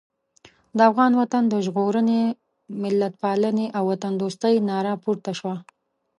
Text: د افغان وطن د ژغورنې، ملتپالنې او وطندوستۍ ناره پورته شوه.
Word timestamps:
د 0.77 0.79
افغان 0.89 1.11
وطن 1.21 1.43
د 1.49 1.53
ژغورنې، 1.65 2.21
ملتپالنې 2.81 3.67
او 3.77 3.83
وطندوستۍ 3.91 4.55
ناره 4.69 4.93
پورته 5.03 5.31
شوه. 5.39 5.55